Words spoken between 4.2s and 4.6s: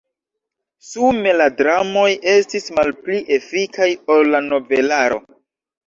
la